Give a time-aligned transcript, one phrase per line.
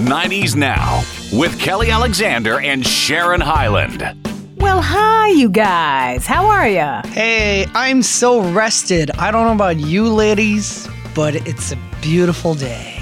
[0.00, 1.02] 90s Now
[1.32, 4.02] with Kelly Alexander and Sharon Hyland.
[4.56, 6.26] Well, hi, you guys.
[6.26, 7.02] How are ya?
[7.06, 9.10] Hey, I'm so rested.
[9.12, 12.96] I don't know about you ladies, but it's a beautiful day.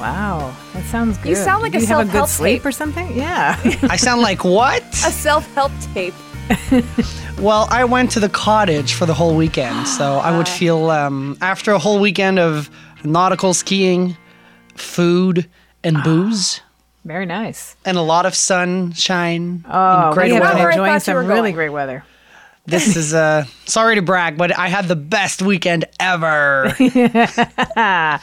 [0.00, 1.30] Wow, that sounds good.
[1.30, 2.66] You sound like Did a you have good self-help sleep tape.
[2.66, 3.16] or something?
[3.16, 3.60] Yeah.
[3.84, 4.82] I sound like what?
[5.06, 6.14] A self help tape.
[7.40, 11.38] Well, I went to the cottage for the whole weekend, so I would feel um,
[11.40, 12.68] after a whole weekend of
[13.04, 14.16] nautical skiing,
[14.74, 15.48] food,
[15.84, 16.60] and booze,
[17.04, 17.76] Very nice.
[17.84, 20.82] and a lot of sunshine Oh, and great we have Not been where weather.
[20.82, 22.04] Enjoying some were really great weather.
[22.66, 26.74] This is uh, sorry to brag, but I had the best weekend ever.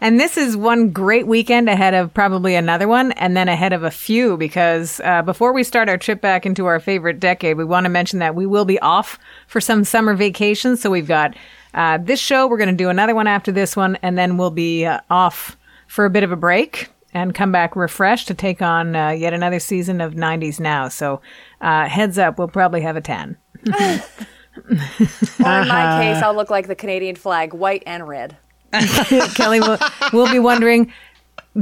[0.00, 3.82] And this is one great weekend ahead of probably another one, and then ahead of
[3.82, 4.36] a few.
[4.36, 7.90] Because uh, before we start our trip back into our favorite decade, we want to
[7.90, 10.80] mention that we will be off for some summer vacations.
[10.80, 11.34] So we've got
[11.74, 12.46] uh, this show.
[12.46, 15.56] We're going to do another one after this one, and then we'll be uh, off
[15.88, 19.32] for a bit of a break and come back refreshed to take on uh, yet
[19.32, 20.88] another season of 90s Now.
[20.88, 21.20] So
[21.60, 23.36] uh, heads up, we'll probably have a tan.
[23.66, 28.36] Or in my case, I'll look like the Canadian flag, white and red.
[29.34, 29.78] Kelly will,
[30.12, 30.92] will be wondering,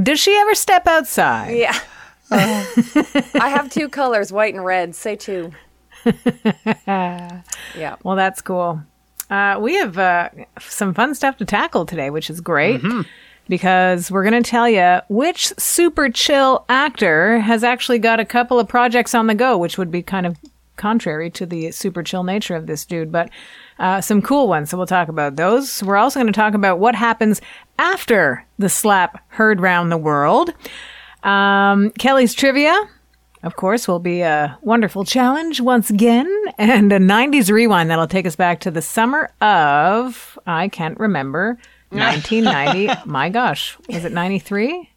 [0.01, 1.51] does she ever step outside?
[1.57, 1.79] Yeah.
[2.29, 4.95] I have two colors, white and red.
[4.95, 5.53] Say two.
[6.85, 7.95] yeah.
[8.03, 8.81] Well, that's cool.
[9.29, 12.81] Uh, we have uh, some fun stuff to tackle today, which is great
[13.49, 18.59] because we're going to tell you which super chill actor has actually got a couple
[18.59, 20.37] of projects on the go, which would be kind of
[20.77, 23.29] contrary to the super chill nature of this dude, but
[23.79, 24.69] uh, some cool ones.
[24.69, 25.83] So we'll talk about those.
[25.83, 27.41] We're also going to talk about what happens
[27.77, 30.53] after the slap heard round the world.
[31.23, 32.89] Um, Kelly's trivia,
[33.43, 38.25] of course, will be a wonderful challenge once again, and a 90s rewind that'll take
[38.25, 41.57] us back to the summer of, I can't remember,
[41.89, 43.01] 1990.
[43.09, 44.89] My gosh, was it 93?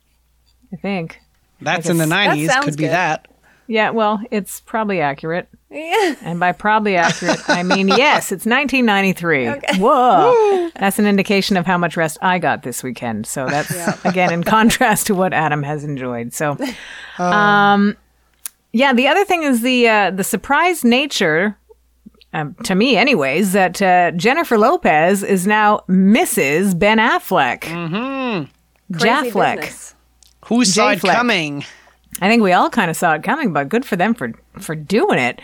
[0.73, 1.21] I think.
[1.61, 2.47] That's in the 90s.
[2.47, 2.93] sounds Could be good.
[2.93, 3.29] that.
[3.67, 5.49] Yeah, well, it's probably accurate.
[5.71, 6.17] Yeah.
[6.23, 9.79] And by probably accurate, I mean, yes, it's 1993.
[9.79, 10.71] Whoa.
[10.75, 13.27] That's an indication of how much rest I got this weekend.
[13.27, 16.33] So that's, again, in contrast to what Adam has enjoyed.
[16.33, 16.57] So,
[17.19, 17.97] um,
[18.73, 21.57] yeah, the other thing is the, uh, the surprise nature,
[22.33, 26.79] um, to me anyways, that uh, Jennifer Lopez is now Mrs.
[26.79, 27.61] Ben Affleck.
[27.61, 28.51] Mm-hmm.
[28.97, 29.57] Crazy Jaffleck.
[29.57, 29.95] business.
[30.47, 31.17] Who saw it Fleck.
[31.17, 31.65] coming?
[32.21, 34.75] I think we all kind of saw it coming, but good for them for for
[34.75, 35.41] doing it.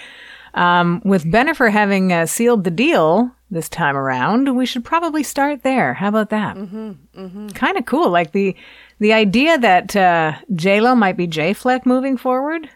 [0.54, 5.62] Um, with Benifer having uh, sealed the deal this time around, we should probably start
[5.62, 5.94] there.
[5.94, 6.56] How about that?
[6.56, 8.10] Mm-hmm, Kind of cool.
[8.10, 8.56] Like the
[8.98, 12.68] the idea that uh, J Lo might be J Fleck moving forward.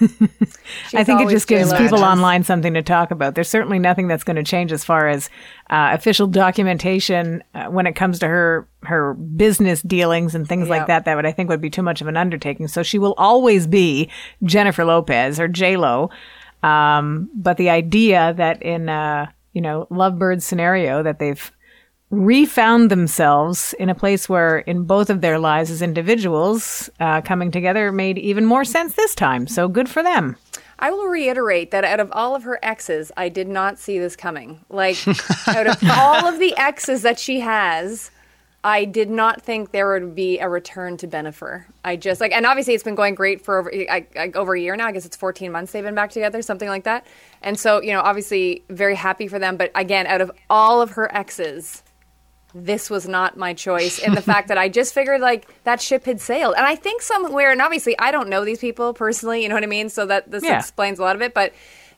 [0.94, 3.34] I think it just gives people online something to talk about.
[3.34, 5.28] There's certainly nothing that's going to change as far as
[5.70, 10.86] uh, official documentation uh, when it comes to her her business dealings and things like
[10.86, 11.04] that.
[11.04, 12.68] That would I think would be too much of an undertaking.
[12.68, 14.08] So she will always be
[14.44, 16.10] Jennifer Lopez or J Lo.
[16.62, 21.50] Um, but the idea that in uh, you know Lovebird scenario that they've
[22.10, 27.50] refound themselves in a place where in both of their lives as individuals uh, coming
[27.50, 30.36] together made even more sense this time so good for them
[30.78, 34.14] I will reiterate that out of all of her exes, I did not see this
[34.14, 34.64] coming.
[34.68, 34.96] Like,
[35.48, 38.12] out of all of the exes that she has,
[38.62, 41.64] I did not think there would be a return to Benifer.
[41.84, 44.60] I just like, and obviously it's been going great for over, I, I, over a
[44.60, 44.86] year now.
[44.86, 47.06] I guess it's 14 months they've been back together, something like that.
[47.42, 49.56] And so, you know, obviously very happy for them.
[49.56, 51.82] But again, out of all of her exes,
[52.54, 56.04] this was not my choice in the fact that I just figured like that ship
[56.06, 56.54] had sailed.
[56.56, 59.64] And I think somewhere, and obviously I don't know these people personally, you know what
[59.64, 59.88] I mean?
[59.90, 60.58] So that this Yeah.
[60.58, 61.34] explains a lot of it.
[61.34, 61.52] But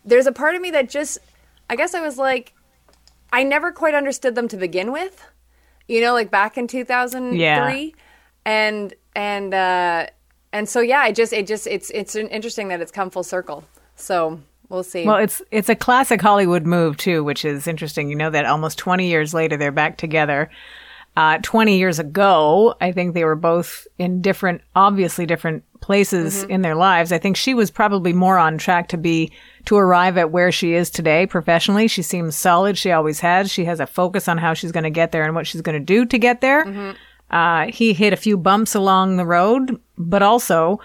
[0.04, 1.18] there's a part of me that just,
[1.68, 2.52] I guess I was like,
[3.32, 5.24] I never quite understood them to begin with,
[5.86, 7.38] you know, like back in 2003.
[7.38, 7.90] Yeah.
[8.44, 10.06] And, and, uh,
[10.52, 13.62] and so yeah, I just, it just, it's, it's interesting that it's come full circle.
[13.94, 15.04] So we'll see.
[15.04, 18.08] well it's it's a classic hollywood move too which is interesting.
[18.08, 20.50] You know that almost 20 years later they're back together.
[21.16, 26.62] Uh, 20 years ago i think they were both in different obviously different places in
[26.62, 27.10] their lives.
[27.10, 29.32] I think she was probably more on track to be
[29.64, 31.88] to arrive at where she is today professionally.
[31.88, 32.76] She seems solid.
[32.78, 33.50] She always has.
[33.50, 35.78] She has a focus on how she's going to get there and what she's going
[35.78, 36.94] to do to get there.
[37.30, 40.80] Uh, he hit a few bumps along the road but also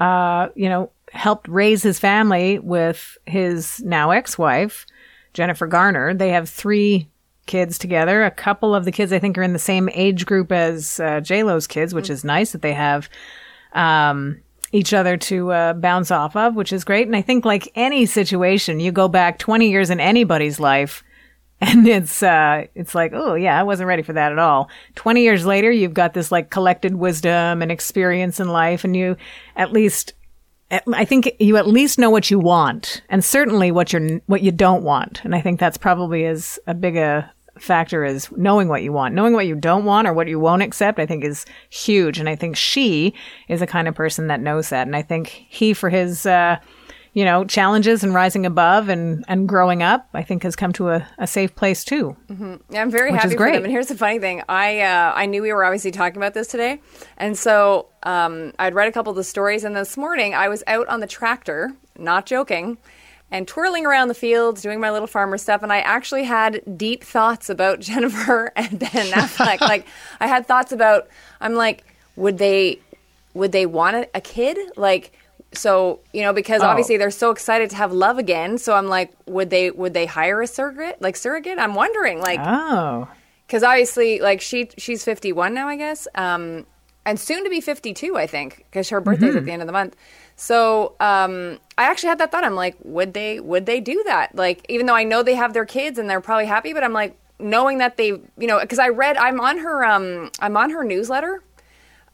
[0.00, 4.86] uh, you know, helped raise his family with his now ex-wife,
[5.34, 6.14] Jennifer Garner.
[6.14, 7.08] They have three
[7.46, 8.24] kids together.
[8.24, 11.20] A couple of the kids, I think, are in the same age group as uh,
[11.20, 13.08] J Lo's kids, which is nice that they have
[13.72, 14.40] um,
[14.72, 17.06] each other to uh, bounce off of, which is great.
[17.06, 21.02] And I think, like any situation, you go back 20 years in anybody's life,
[21.62, 24.70] And it's uh it's like, oh yeah, I wasn't ready for that at all.
[24.94, 29.16] 20 years later, you've got this like collected wisdom and experience in life and you
[29.56, 30.14] at least
[30.70, 34.52] I think you at least know what you want and certainly what you're what you
[34.52, 35.20] don't want.
[35.24, 39.14] And I think that's probably as a big a factor as knowing what you want.
[39.14, 42.18] Knowing what you don't want or what you won't accept, I think is huge.
[42.18, 43.12] And I think she
[43.48, 44.86] is the kind of person that knows that.
[44.86, 46.58] And I think he for his uh
[47.12, 50.90] you know, challenges and rising above and, and growing up, I think has come to
[50.90, 52.16] a, a safe place too.
[52.70, 53.54] Yeah, I'm very happy for great.
[53.54, 53.64] them.
[53.64, 56.46] And here's the funny thing: I uh, I knew we were obviously talking about this
[56.46, 56.80] today,
[57.16, 59.64] and so um, I'd read a couple of the stories.
[59.64, 62.78] And this morning, I was out on the tractor, not joking,
[63.32, 65.64] and twirling around the fields, doing my little farmer stuff.
[65.64, 69.60] And I actually had deep thoughts about Jennifer and Ben Affleck.
[69.62, 69.84] like
[70.20, 71.08] I had thoughts about.
[71.40, 71.84] I'm like,
[72.14, 72.78] would they
[73.34, 74.58] would they want a kid?
[74.76, 75.12] Like.
[75.52, 78.56] So you know, because obviously they're so excited to have love again.
[78.58, 81.00] So I'm like, would they would they hire a surrogate?
[81.02, 81.58] Like surrogate?
[81.58, 82.20] I'm wondering.
[82.20, 83.08] Like, Oh.
[83.46, 86.64] because obviously like she she's 51 now i guess um
[87.04, 89.72] and soon to be 52 i think because her birthday's at the end of the
[89.72, 89.96] month
[90.36, 94.32] so um i actually had that thought i'm like would they would they do that
[94.36, 96.92] like even though i know they have their kids and they're probably happy but i'm
[96.92, 100.70] like knowing that they you know because i read i'm on her um i'm on
[100.70, 101.42] her newsletter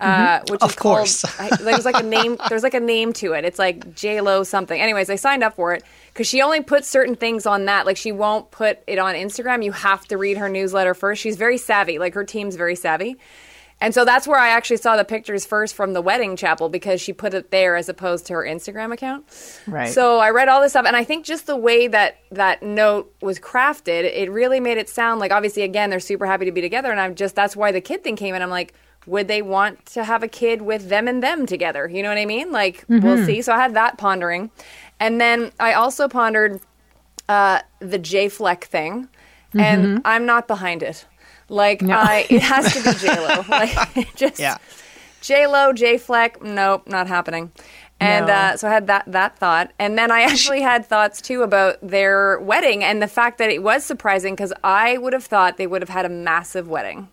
[0.01, 1.25] uh, which Of is called, course.
[1.41, 2.37] I, there's like a name.
[2.49, 3.45] There's like a name to it.
[3.45, 4.79] It's like J Lo something.
[4.79, 5.83] Anyways, I signed up for it
[6.13, 7.87] because she only puts certain things on that.
[7.87, 9.65] Like she won't put it on Instagram.
[9.65, 11.23] You have to read her newsletter first.
[11.23, 11.99] She's very savvy.
[11.99, 13.17] Like her team's very savvy.
[13.79, 16.99] And so that's where I actually saw the pictures first from the wedding chapel because
[17.01, 19.27] she put it there as opposed to her Instagram account.
[19.67, 19.91] Right.
[19.91, 23.15] So I read all this stuff, and I think just the way that that note
[23.21, 26.63] was crafted, it really made it sound like obviously again they're super happy to be
[26.63, 28.41] together, and I'm just that's why the kid thing came in.
[28.41, 28.73] I'm like,
[29.07, 31.89] would they want to have a kid with them and them together?
[31.89, 32.53] You know what I mean?
[32.53, 33.43] Like we'll see.
[33.43, 34.51] So I had that pondering,
[35.01, 36.61] and then I also pondered
[37.29, 39.09] uh, the J Fleck thing,
[39.55, 41.07] and I'm not behind it.
[41.49, 43.45] Like I, it has to be J Lo.
[43.49, 44.59] like just Yeah.
[45.21, 47.51] J Lo, J Fleck, nope, not happening.
[47.99, 48.33] And No.
[48.33, 51.79] uh, so I had that that thought, and then I actually had thoughts too about
[51.81, 55.67] their wedding and the fact that it was surprising because I would have thought they
[55.67, 57.09] would have had a massive wedding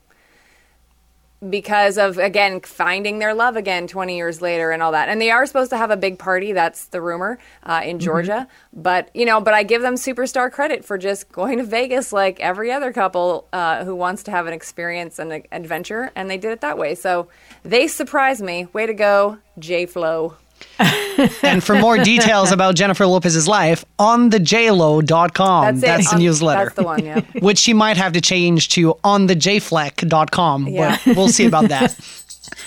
[1.49, 5.09] because of again finding their love again 20 years later and all that.
[5.09, 8.47] And they are supposed to have a big party that's the rumor uh, in georgia.
[8.71, 12.39] But you know but i give them superstar credit for just going to vegas like
[12.39, 16.37] every other couple uh, who wants to have an experience and an adventure and they
[16.37, 16.95] did it that way.
[16.95, 17.27] So
[17.63, 18.67] they surprised me.
[18.73, 20.35] Way to go j flow
[21.43, 25.79] And for more details about Jennifer Lopez's life, on thejlo.com.
[25.79, 26.63] that's That's, the Um, newsletter.
[26.65, 30.97] that's the one yeah Which she might have to change to onthejfleck.com, Yeah.
[31.05, 31.95] but we'll see about that.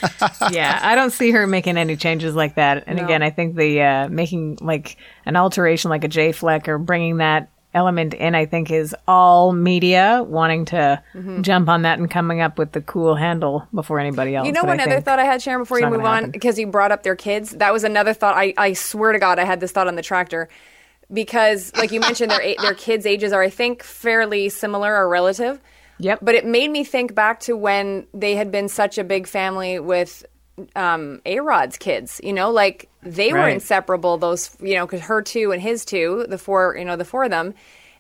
[0.52, 2.84] yeah, I don't see her making any changes like that.
[2.87, 3.04] And No.
[3.04, 4.96] again, I think the uh, making like
[5.26, 9.52] an alteration like a J Fleck or bringing that element in, I think is all
[9.52, 11.43] media wanting to Mm-hmm.
[11.43, 14.46] jump on that and coming up with the cool handle before anybody else.
[14.46, 16.67] You know one I other thought I had, Sharon, before you move on, because you
[16.67, 17.50] brought up their kids.
[17.50, 18.37] That was another thought.
[18.37, 20.49] I, I swear to God, I had this thought on the tractor.
[21.12, 25.61] Because, like you mentioned, their their kids' ages are, I think, fairly similar or relative.
[25.99, 26.19] Yep.
[26.20, 29.79] But it made me think back to when they had been such a big family
[29.79, 30.26] with
[30.75, 32.20] um, A Rod's kids.
[32.23, 34.19] You know, like they were inseparable.
[34.19, 37.25] Those, you know, because her two and his two, the four, you know, the four
[37.25, 37.55] of them.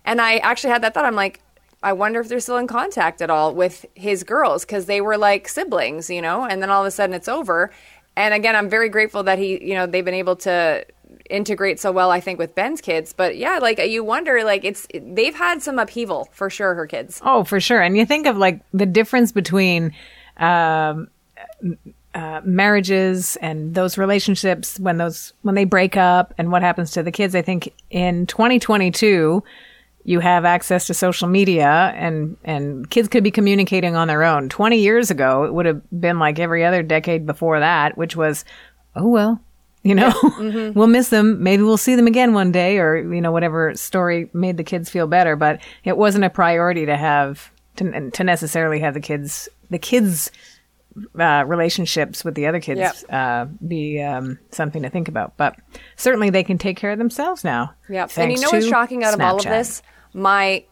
[0.04, 1.04] And I actually had that thought.
[1.04, 1.40] I'm like,
[1.82, 5.18] I wonder if they're still in contact at all with his girls because they were
[5.18, 6.44] like siblings, you know.
[6.44, 7.70] And then all of a sudden it's over.
[8.16, 10.86] And again, I'm very grateful that he, you know, they've been able to
[11.28, 12.10] integrate so well.
[12.10, 15.78] I think with Ben's kids, but yeah, like you wonder, like it's they've had some
[15.78, 16.74] upheaval for sure.
[16.74, 17.20] Her kids.
[17.24, 17.82] Oh, for sure.
[17.82, 19.92] And you think of like the difference between
[20.38, 21.08] um,
[22.16, 27.02] uh, marriages and those relationships when those when they break up and what happens to
[27.02, 27.34] the kids.
[27.34, 29.44] I think in 2022
[30.04, 34.48] you have access to social media and and kids could be communicating on their own.
[34.48, 38.46] 20 years ago it would have been like every other decade before that, which was
[38.94, 39.38] oh well,
[39.82, 40.14] you know,
[40.74, 41.42] we'll miss them.
[41.42, 44.88] Maybe we'll see them again one day, or you know, whatever story made the kids
[44.88, 45.36] feel better.
[45.36, 50.30] But it wasn't a priority to have to, to necessarily have the kids the kids
[51.18, 52.94] uh, relationships with the other kids Yep.
[53.10, 55.36] uh, be um, something to think about.
[55.36, 55.56] But
[55.96, 57.72] certainly they can take care of themselves now.
[57.88, 58.02] Yeah.
[58.02, 59.82] And thanks you know what's shocking out of all of this?
[60.14, 60.64] My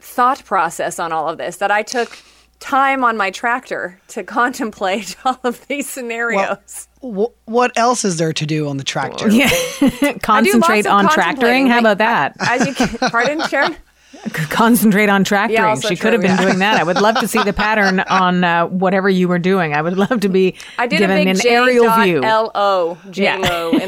[0.00, 2.16] thought process on all of this that I took
[2.58, 6.88] time on my tractor to contemplate all of these scenarios.
[7.02, 9.28] Wh- what else is there to do on the tractor?
[9.30, 11.66] Yeah, I do concentrate on tractoring.
[11.66, 12.36] How about that?
[12.40, 13.76] As you can, pardon, Sharon?
[14.50, 15.54] concentrate on tractoring.
[15.54, 16.42] Yeah, also she true, could have been yeah.
[16.42, 16.78] doing that.
[16.78, 19.74] I would love to see the pattern on uh, whatever you were doing.
[19.74, 22.22] I would love to be I did given a big an J aerial dot view.
[22.22, 23.72] L O J Lo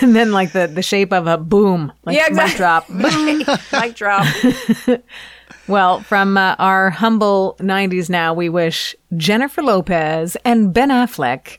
[0.00, 3.44] and then like the the shape of a boom, like Yeah, mic exactly.
[3.44, 3.82] drop.
[3.82, 4.26] Mic drop.
[5.68, 11.58] Well, from uh, our humble 90s now, we wish Jennifer Lopez and Ben Affleck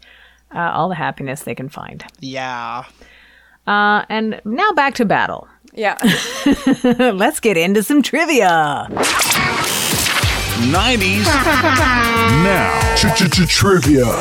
[0.53, 2.03] uh, all the happiness they can find.
[2.19, 2.83] Yeah.
[3.65, 5.47] Uh, and now back to battle.
[5.75, 5.97] Yeah.
[6.99, 8.87] Let's get into some trivia.
[10.71, 11.25] 90s
[12.43, 12.95] now.
[13.47, 14.19] Trivia.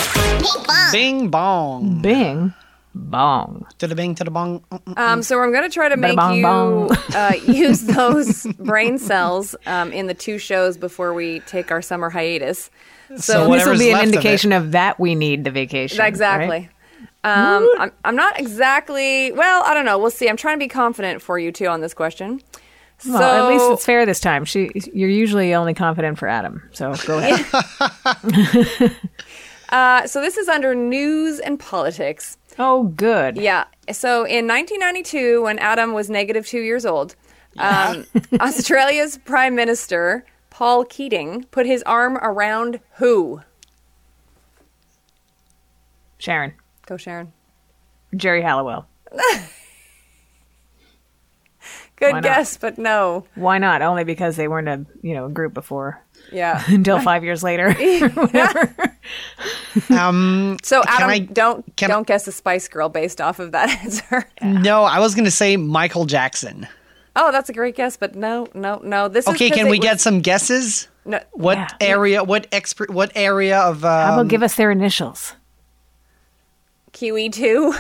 [0.92, 2.00] Bing bong.
[2.00, 2.54] Bing
[2.94, 3.66] bong.
[3.78, 4.64] To the bing, to the bong.
[4.97, 6.90] Um, so I'm going to try to make bong you bong.
[7.14, 12.11] uh, use those brain cells um, in the two shows before we take our summer
[12.11, 12.71] hiatus.
[13.16, 16.02] So this will be an left of indication of, that we need the vacation.
[16.04, 16.49] Exactly.
[16.49, 16.71] right?
[17.25, 19.99] Um, I'm, I'm not exactly, well, I don't know.
[19.99, 20.29] We'll see.
[20.29, 22.41] I'm trying to be confident for you, too, on this question.
[23.07, 24.45] Well, at least it's fair this time.
[24.45, 27.45] She, you're usually only confident for Adam, so go ahead.
[29.71, 32.38] uh, so this is under news and politics.
[32.59, 33.37] oh, good.
[33.37, 33.64] Yeah.
[33.91, 37.17] So in 1992, when Adam was negative two years old,
[37.59, 38.07] um,
[38.41, 43.41] Australia's Prime Minister, Paul Keating, put his arm around who?
[46.19, 46.52] Sharon,
[46.87, 47.33] Go, Sharon.
[48.17, 48.87] Geri Halliwell.
[51.97, 52.23] Good Why not?
[52.25, 53.25] guess, but no.
[53.37, 53.81] Why not?
[53.83, 56.61] Only because they weren't a you know a group before Yeah.
[56.69, 57.75] until five years later.
[59.91, 64.25] Um, So Adam, I- don't don't guess a Spice Girl based off of that answer.
[64.43, 66.69] no, I was going to say Michael Jackson.
[67.17, 69.09] Oh, that's a great guess, but no, no, no.
[69.09, 70.89] This is Okay, 'cause can we was- get some guesses?
[71.05, 71.69] no, What Yeah.
[71.81, 72.23] area?
[72.25, 72.91] What expert?
[72.91, 73.85] What area of?
[73.85, 75.35] Um, How about give us their initials?
[76.93, 77.75] QE two?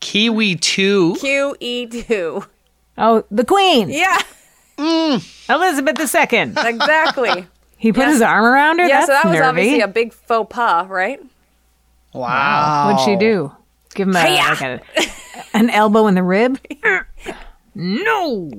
[0.00, 1.14] Kiwi two?
[1.20, 2.44] QE two.
[2.98, 4.18] Oh, the Queen, Yeah,
[4.76, 5.48] mm.
[5.50, 6.52] Elizabeth II.
[6.68, 7.46] exactly.
[7.78, 8.86] He put his arm around her.
[8.86, 9.46] yeah, That's so that was nervy.
[9.48, 11.20] obviously a big faux pas, right?
[12.12, 12.90] Wow.
[12.92, 13.52] What'd she do?
[13.94, 14.80] Give him a, like a
[15.54, 16.58] an elbow in the rib?
[17.74, 18.50] no.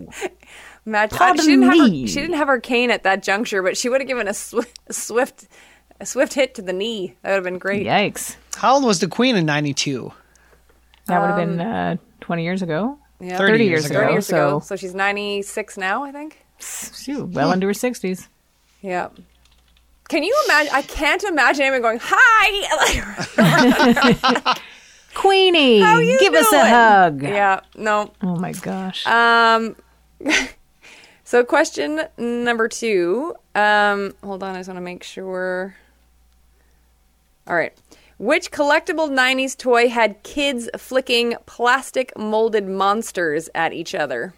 [0.85, 3.87] Imagine, she didn't have her, she didn't have her cane at that juncture, but she
[3.87, 5.45] would have given a, swi- a swift
[5.99, 7.15] a swift hit to the knee.
[7.21, 7.85] That would have been great.
[7.85, 8.35] Yikes.
[8.55, 10.11] How old was the Queen in '92?
[11.07, 12.97] That would have been uh, 20 years ago.
[13.19, 13.37] Yeah.
[13.37, 13.95] 30 30 years years ago.
[13.99, 14.03] ago.
[14.05, 14.59] 30 years ago.
[14.59, 16.45] so So she's 96 now, I think.
[16.59, 18.27] shoot, well into her 60s.
[18.81, 19.09] Yeah.
[20.09, 20.73] Can you imagine?
[20.75, 22.53] I can't imagine anyone going, "Hi,
[25.13, 27.21] Queenie, how you give us a hug.
[27.23, 28.11] Yeah, no.
[28.21, 29.05] Oh my gosh.
[29.07, 29.75] Um,
[31.23, 33.33] so question number two.
[33.55, 35.75] Um, hold on, I just want to make sure.
[37.47, 37.73] All right.
[38.19, 44.33] Which collectible 90s toy had kids flicking plastic molded monsters at each other?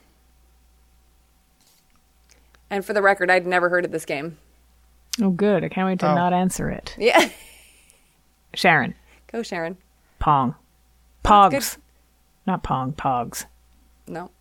[2.70, 4.38] And for the record, I'd never heard of this game.
[5.22, 5.64] oh, good.
[5.64, 6.16] I can't wait to Oh.
[6.16, 6.96] not answer it.
[6.98, 7.30] Yeah.
[8.54, 8.96] Sharon,
[9.32, 9.78] Go, Sharon.
[10.20, 10.56] Pong.
[11.24, 11.78] Pogs.
[12.48, 13.46] Not Pong, Pogs.
[14.08, 14.32] No.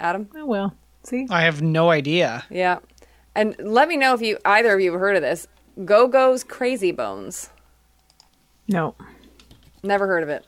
[0.00, 0.28] Adam?
[0.34, 0.74] Oh, well.
[1.02, 1.26] See?
[1.30, 2.44] I have no idea.
[2.50, 2.78] Yeah.
[3.34, 5.46] And let me know if you either of you have heard of this.
[5.84, 7.50] Go Go's Crazy Bones.
[8.68, 8.94] No.
[9.82, 10.44] Never heard of it.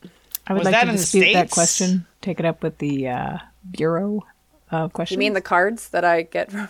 [0.47, 1.55] I would Was like that to in the dispute that States?
[1.55, 2.07] question.
[2.21, 3.39] Take it up with the uh,
[3.71, 4.27] Bureau
[4.71, 5.15] of Questions.
[5.17, 6.69] You mean the cards that I get from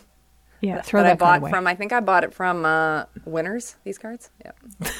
[0.60, 1.50] Yeah, throw that I that, card bought away.
[1.50, 4.30] from I think I bought it from uh Winners, these cards.
[4.44, 4.52] Yeah.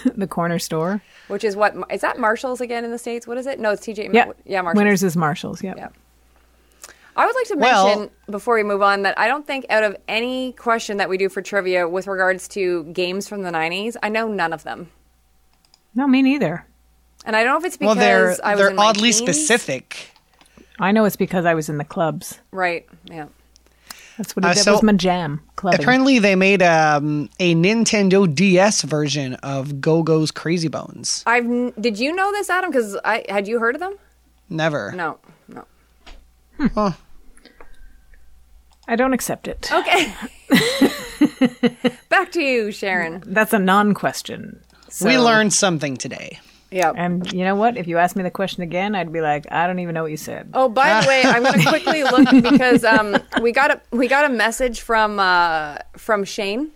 [0.17, 1.03] the corner store.
[1.29, 3.27] Which is what is that Marshalls again in the States?
[3.27, 3.61] What is it?
[3.61, 4.33] No, it's TJ Yeah.
[4.47, 4.79] yeah, Marshalls.
[4.79, 5.63] Winners is Marshalls.
[5.63, 5.77] Yep.
[5.77, 5.89] Yeah.
[7.17, 9.83] I would like to Well- mention before we move on that I don't think out
[9.85, 13.97] of any question that we do for trivia with regards to games from the 90s,
[14.03, 14.91] I know none of them.
[15.95, 16.65] No, me neither.
[17.25, 18.05] And I don't know if it's Well, because
[18.39, 19.17] they're I was they're in my oddly teens.
[19.19, 20.11] specific.
[20.79, 22.39] I know it's because I was in the clubs.
[22.53, 22.87] Right.
[23.05, 23.27] Yeah.
[24.17, 25.41] That's what it Uh, that was my jam.
[25.57, 25.81] Clubbing.
[25.81, 31.23] Apparently, they made um, a Nintendo DS version of Go Go's Crazy Bones.
[31.27, 32.71] I've n- did you know this, Adam?
[32.71, 33.97] Because I had you heard of them?
[34.49, 34.93] Never.
[34.93, 35.19] No,
[35.49, 35.65] no.
[36.75, 36.93] Huh.
[38.89, 39.71] I don't accept it.
[39.73, 40.13] Okay.
[42.09, 43.23] Back to you, Sharon.
[43.27, 44.61] That's a non-question.
[45.03, 46.39] We learned something today.
[46.71, 46.93] Yeah.
[46.95, 47.77] And you know what?
[47.77, 50.11] If you asked me the question again, I'd be like, I don't even know what
[50.11, 50.51] you said.
[50.55, 54.07] Oh, by the way, I'm going to quickly look because um, we got a we
[54.07, 56.71] got a message from uh, from Shane.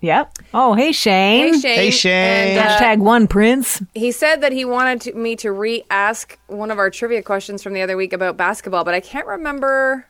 [0.00, 0.38] Yep.
[0.52, 1.54] Oh, hey Shane.
[1.54, 1.76] Hey Shane.
[1.76, 2.58] Hey, Shane.
[2.58, 3.82] And, uh, Hashtag one prince.
[3.94, 7.72] he said that he wanted to, me to re-ask one of our trivia questions from
[7.72, 10.06] the other week about basketball, but I can't remember.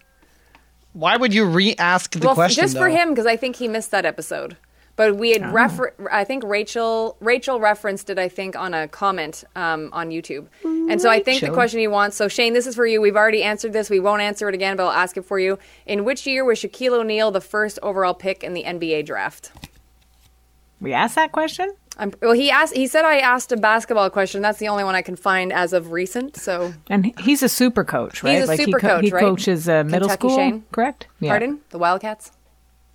[0.95, 2.63] Why would you re-ask the well, question?
[2.63, 4.57] just for him because I think he missed that episode.
[5.11, 8.19] But we had refer- I think Rachel Rachel referenced it.
[8.19, 11.89] I think on a comment um, on YouTube, and so I think the question he
[11.89, 12.17] wants.
[12.17, 13.01] So Shane, this is for you.
[13.01, 13.91] We've already answered this.
[13.91, 15.59] We won't answer it again, but I'll ask it for you.
[15.87, 19.51] In which year was Shaquille O'Neal the first overall pick in the NBA draft?
[20.81, 21.75] We asked that question.
[21.99, 22.75] I'm, well, he asked.
[22.75, 24.41] He said I asked a basketball question.
[24.41, 26.37] That's the only one I can find as of recent.
[26.37, 28.39] So, And he's a super coach, right?
[28.41, 29.21] He's a he super coach, He right?
[29.21, 30.65] coaches uh, middle Kentucky school, Shane?
[30.73, 31.07] correct?
[31.21, 31.31] Yeah.
[31.33, 32.33] pardon the Wildcats.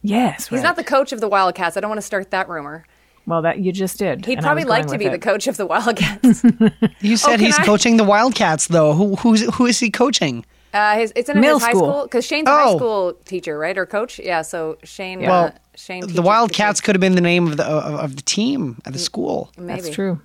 [0.08, 1.76] Yes, He's not the coach of the Wildcats.
[1.78, 2.86] I don't want to start that rumor.
[3.26, 4.26] Well, that you just did.
[4.26, 6.44] He'd probably like to with be the coach of the Wildcats.
[7.02, 8.94] You said Oh, he's I- coaching the Wildcats, though.
[8.94, 10.46] Who who's who is he coaching?
[10.74, 11.90] uh, his, it's in Middle his high school.
[11.92, 12.78] school because Shane's a high Oh.
[12.78, 14.18] school teacher, right, or coach?
[14.20, 14.44] Yeah.
[14.44, 15.22] So Shane.
[15.22, 16.08] Well, uh, Shane.
[16.08, 19.00] The Wildcats could have been the name of the of, of the team at the
[19.00, 19.52] school.
[19.58, 19.82] Maybe.
[19.82, 20.22] That's true.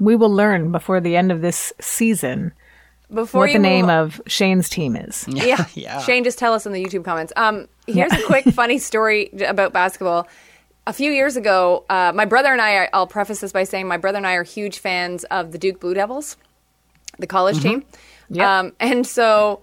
[0.00, 2.52] We will learn before the end of this season
[3.12, 5.24] Before what the name move- of Shane's team is.
[5.28, 5.66] Yeah.
[5.74, 6.00] Yeah.
[6.00, 7.32] Shane, just tell us in the YouTube comments.
[7.36, 10.28] Um, here's a quick funny story about basketball.
[10.86, 13.86] A few years ago, uh, my brother and I, are, I'll preface this by saying
[13.86, 16.36] my brother and I are huge fans of the Duke Blue Devils,
[17.18, 17.84] the college team.
[18.30, 18.46] Yep.
[18.46, 19.60] Um, and so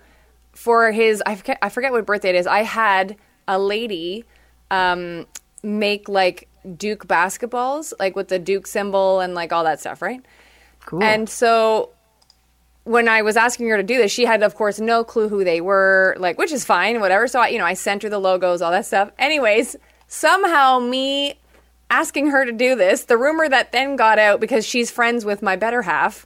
[0.53, 3.15] for his, I forget, I forget what birthday it is, I had
[3.47, 4.25] a lady
[4.69, 5.25] um,
[5.63, 10.21] make like Duke basketballs, like with the Duke symbol and like all that stuff, right?
[10.85, 11.03] Cool.
[11.03, 11.91] And so
[12.87, 15.43] when I was asking her to do this, she had, of course, no clue who
[15.43, 17.27] they were, like, which is fine, whatever.
[17.27, 19.11] So I, you know, I sent her the logos, all that stuff.
[19.19, 19.75] Anyways,
[20.07, 21.39] somehow me
[21.89, 25.41] asking her to do this, the rumor that then got out because she's friends with
[25.41, 26.25] my better half.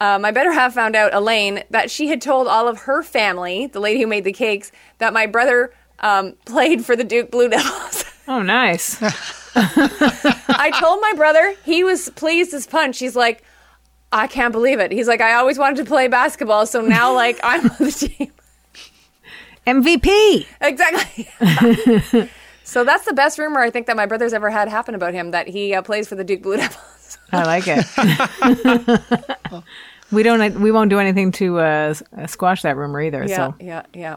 [0.00, 3.66] Uh, my better half found out, Elaine, that she had told all of her family,
[3.66, 7.48] the lady who made the cakes, that my brother um, played for the Duke Blue
[7.48, 8.04] Devils.
[8.28, 8.96] oh, nice.
[9.56, 12.98] I told my brother, he was pleased as punch.
[12.98, 13.42] He's like,
[14.12, 14.90] I can't believe it.
[14.90, 18.32] He's like, I always wanted to play basketball, so now like I'm on the team.
[19.66, 20.46] MVP.
[20.62, 21.28] exactly.
[22.64, 25.32] so that's the best rumor I think that my brother's ever had happen about him
[25.32, 27.18] that he uh, plays for the Duke Blue Devils.
[27.32, 27.84] I like it.
[30.10, 30.60] we don't.
[30.60, 31.94] We won't do anything to uh,
[32.26, 33.26] squash that rumor either.
[33.28, 34.16] yeah, So yeah, yeah,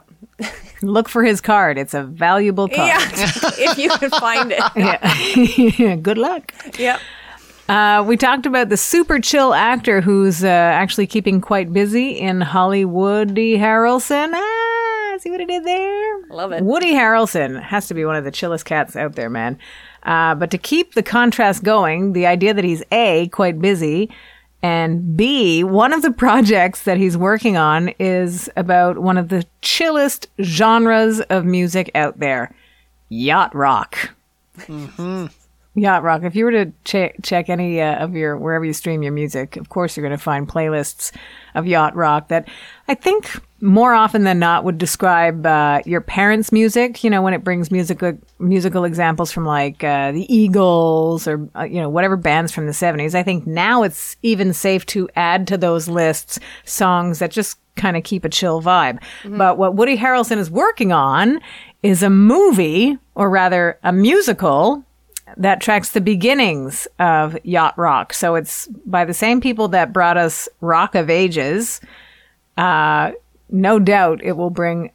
[0.82, 1.78] look for his card.
[1.78, 2.88] It's a valuable card.
[2.88, 3.10] yeah.
[3.58, 4.62] if you can find it.
[5.78, 5.96] Yeah.
[5.98, 6.54] Good luck.
[6.80, 7.02] Yep.
[7.72, 12.42] Uh, we talked about the super chill actor who's uh, actually keeping quite busy in
[12.42, 13.30] Hollywood.
[13.30, 14.34] Woody Harrelson.
[14.34, 16.22] Ah, see what I did there?
[16.32, 16.66] Love it.
[16.66, 19.58] Woody Harrelson has to be one of the chillest cats out there, man.
[20.04, 24.10] Uh, but to keep the contrast going, the idea that he's A, quite busy,
[24.62, 29.46] and B, one of the projects that he's working on is about one of the
[29.62, 32.54] chillest genres of music out there
[33.08, 34.10] yacht rock.
[35.74, 36.24] Yacht rock.
[36.24, 39.56] If you were to che- check any uh, of your wherever you stream your music,
[39.56, 41.14] of course you're going to find playlists
[41.56, 42.50] of yacht rock that
[42.90, 47.06] I think more often than not would describe uh, your parents' music.
[47.06, 48.02] You know, when it brings music
[48.38, 52.74] musical examples from like uh, the Eagles or uh, you know whatever bands from the
[52.74, 53.16] '70s.
[53.16, 57.96] I think now it's even safe to add to those lists songs that just kind
[57.96, 59.02] of keep a chill vibe.
[59.24, 61.40] But what Woody Harrelson is working on
[61.82, 64.84] is a movie, or rather a musical
[65.38, 68.14] that tracks the beginnings of yacht rock.
[68.14, 71.82] So it's by the same people that brought us Rock of Ages.
[72.58, 73.12] Uh,
[73.50, 74.92] no doubt it will bring,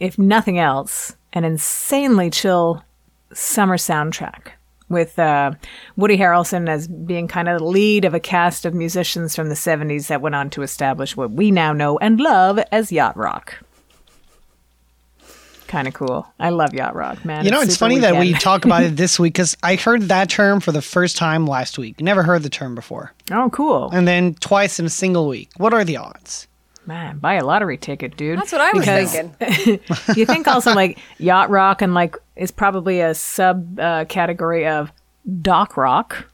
[0.00, 2.84] if nothing else, an insanely chill
[3.32, 4.52] summer soundtrack
[4.88, 5.52] with uh,
[5.96, 9.54] Woody Harrelson as being kind of the lead of a cast of musicians from the
[9.54, 13.58] 70s that went on to establish what we now know and love as yacht rock.
[15.68, 16.26] Kind of cool.
[16.40, 17.44] I love yacht rock, man.
[17.44, 20.02] You know, it's super funny that we talk about it this week because I heard
[20.04, 22.00] that term for the first time last week.
[22.00, 23.12] Never heard the term before.
[23.30, 23.90] Oh, cool.
[23.90, 25.50] And then twice in a single week.
[25.58, 26.48] What are the odds?
[26.86, 28.38] Man, buy a lottery ticket, dude.
[28.38, 29.80] That's what I was Because thinking.
[30.16, 34.90] you think also like yacht rock and like is probably a sub uh, category of
[35.42, 36.24] dock rock,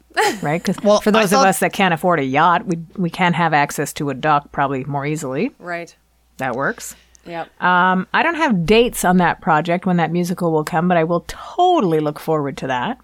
[0.43, 0.63] right?
[0.63, 3.33] Because Well, for I those of us that can't afford a yacht, we we can
[3.33, 5.51] have access to a dock probably more easily.
[5.59, 5.93] Right.
[6.37, 6.95] That works.
[7.27, 7.63] Yep.
[7.63, 11.05] Um, I don't have dates on that project when that musical will come, but I
[11.05, 12.99] will totally look forward to that.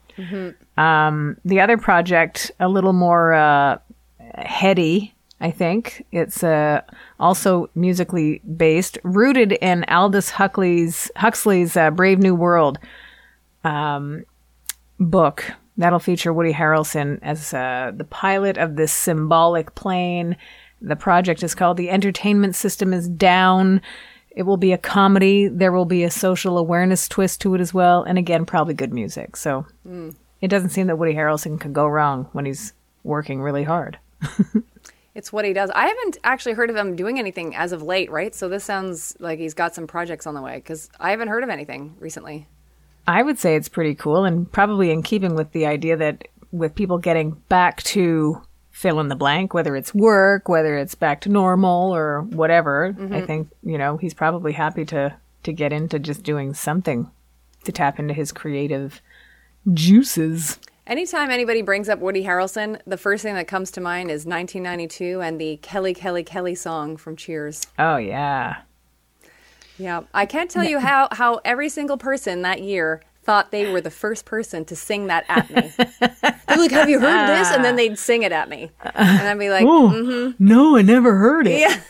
[0.77, 3.79] Um, the other project, a little more uh,
[4.35, 6.05] heady, I think.
[6.13, 6.83] It's uh,
[7.19, 12.79] also musically based, rooted in Aldous Huxley's Huxley's uh, Brave New World
[13.65, 14.25] um,
[14.99, 15.53] book.
[15.77, 20.37] That'll feature Woody Harrelson as uh, the pilot of this symbolic plane.
[20.83, 23.81] The project is called The Entertainment System is Down.
[24.31, 25.49] It will be a comedy.
[25.49, 28.03] There will be a social awareness twist to it as well.
[28.03, 29.37] And again, probably good music.
[29.37, 30.15] So mm.
[30.41, 33.99] it doesn't seem that Woody Harrelson could go wrong when he's working really hard.
[35.15, 35.71] It's what he does.
[35.75, 38.35] I haven't actually heard of him doing anything as of late, right?
[38.35, 41.43] So this sounds like he's got some projects on the way because I haven't heard
[41.43, 42.47] of anything recently.
[43.07, 46.75] I would say it's pretty cool and probably in keeping with the idea that with
[46.75, 48.41] people getting back to
[48.81, 53.01] fill in the blank, whether it's work, whether it's back to normal or whatever, I
[53.01, 53.27] mm-hmm.
[53.27, 57.11] think, you know, he's probably happy to to get into just doing something
[57.65, 59.03] to tap into his creative
[59.75, 60.59] juices.
[60.87, 65.21] Anytime anybody brings up Woody Harrelson, the first thing that comes to mind is 1992
[65.21, 67.67] and the Kelly Kelly Kelly song from Cheers.
[67.79, 68.63] Oh yeah.
[69.77, 73.81] Yeah, I can't tell you how how every single person that year thought they were
[73.81, 75.73] the first person to sing that at me.
[76.47, 79.39] They're like, "Have you heard this?" And then they'd sing it at me, and I'd
[79.39, 80.43] be like, mm-hmm.
[80.45, 81.61] No, I never heard it.
[81.61, 81.81] "Yeah."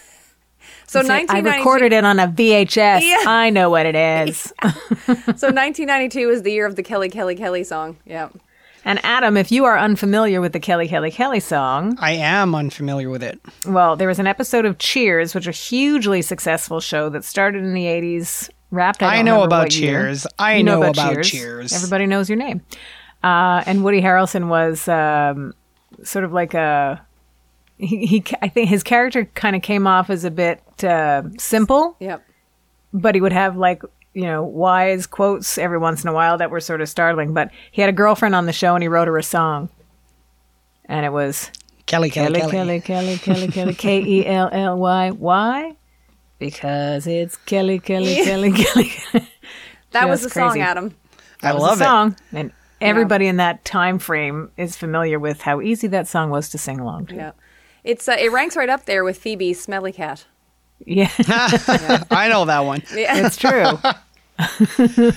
[0.87, 3.03] So I recorded it on a VHS.
[3.03, 3.23] Yeah.
[3.27, 3.95] I know what it
[4.29, 4.53] is.
[4.65, 7.97] so 1992 is the year of the Kelly Kelly Kelly song.
[8.05, 8.29] Yeah.
[8.85, 13.09] And Adam, if you are unfamiliar with the Kelly Kelly Kelly song, I am unfamiliar
[13.09, 13.39] with it.
[13.69, 17.63] well, there was an episode of Cheers, which was a hugely successful show that started
[17.63, 20.03] in the 80s, wrapped I, I know about what year.
[20.03, 20.27] Cheers.
[20.39, 21.73] I You know about Cheers.
[21.73, 22.63] Everybody knows your name.
[23.23, 25.55] Uh, and Woody Harrelson was um,
[26.03, 27.05] sort of like a.
[27.77, 31.97] He, he, I think his character kind of came off as a bit uh, simple,
[32.01, 32.23] Yep.
[32.93, 36.51] but he would have like you know wise quotes every once in a while that
[36.51, 37.33] were sort of startling.
[37.33, 39.71] But he had a girlfriend on the show, and he wrote her a song,
[40.87, 41.51] and it was
[41.87, 42.81] Kelly, Kelly, Kelly, Kelly.
[42.81, 45.11] Kelly, Kelly, Kelly, K E L L Y.
[45.11, 45.77] Why?
[46.41, 48.93] Because it's Kelly, Kelly, Kelly, Kelly.
[49.93, 50.63] That was the Just song, crazy.
[50.63, 50.95] Adam.
[51.43, 51.89] I was love the it.
[51.89, 56.49] song, and everybody in that time frame is familiar with how easy that song was
[56.51, 57.15] to sing along to.
[57.17, 57.33] Yeah.
[57.85, 60.27] It's uh, it ranks right up there with Phoebe's Smelly Cat.
[60.87, 61.11] Yeah,
[62.11, 62.83] I know that one.
[62.95, 63.27] Yeah.
[63.27, 63.79] it's true.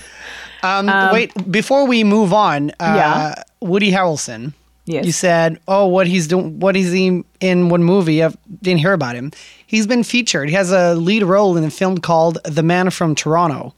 [0.62, 3.42] Um, wait, before we move on, uh, Yeah.
[3.60, 4.54] Woody Harrelson.
[4.86, 5.06] Yes.
[5.06, 6.60] You said, "Oh, what he's doing?
[6.60, 7.68] What he's in?
[7.68, 8.22] One movie?
[8.22, 8.30] I
[8.62, 9.32] didn't hear about him.
[9.66, 10.48] He's been featured.
[10.50, 13.74] He has a lead role in a film called The Man from Toronto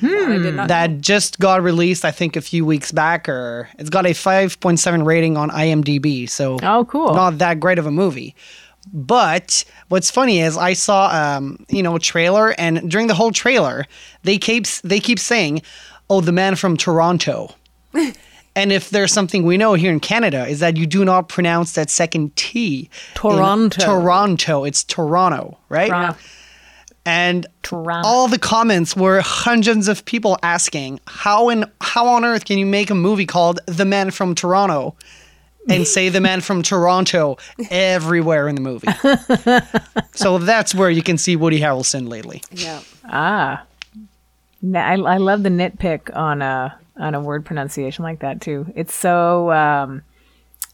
[0.00, 0.68] not.
[0.68, 2.04] that just got released.
[2.04, 5.50] I think a few weeks back, or it's got a five point seven rating on
[5.50, 6.28] IMDb.
[6.28, 7.14] So, Oh, cool.
[7.14, 8.34] not that great of a movie.
[8.92, 13.32] But what's funny is I saw um, you know, a trailer and during the whole
[13.32, 13.84] trailer,
[14.22, 15.62] they keep they keep saying,
[16.08, 17.54] "Oh, the man from Toronto."
[18.58, 21.72] and if there's something we know here in Canada is that you do not pronounce
[21.72, 22.90] that second T.
[23.14, 23.80] Toronto.
[23.80, 24.64] Toronto.
[24.64, 25.88] It's Toronto, right?
[25.88, 26.18] Toronto.
[27.06, 28.06] And Toronto.
[28.06, 32.66] all the comments were hundreds of people asking, "How in how on earth can you
[32.66, 34.94] make a movie called The Man from Toronto?"
[35.70, 37.36] and say the man from Toronto
[37.70, 38.88] everywhere in the movie.
[40.14, 42.42] so that's where you can see Woody Harrelson lately.
[42.50, 42.80] yeah.
[43.04, 43.64] Ah,
[44.74, 48.66] I, I love the nitpick on a on a word pronunciation like that too.
[48.74, 50.02] It's so um,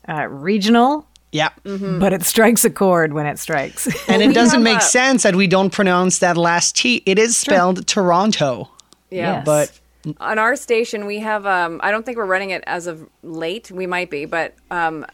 [0.08, 1.50] uh, regional, Yeah.
[1.64, 3.86] but it strikes a chord when it strikes.
[4.08, 7.02] And it doesn't make a- sense that we don't pronounce that last T.
[7.06, 8.70] It is spelled Toronto.
[9.10, 9.36] Yeah.
[9.36, 9.44] Yes.
[9.44, 9.80] But
[10.20, 11.46] On our station, we have.
[11.46, 13.70] Um, I don't think we're running it as of late.
[13.70, 15.06] We might be, but um,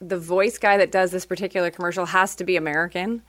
[0.00, 3.22] the voice guy that does this particular commercial has to be American,